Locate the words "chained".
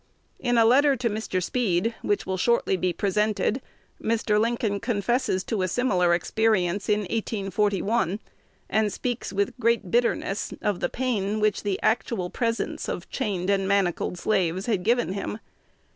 13.11-13.51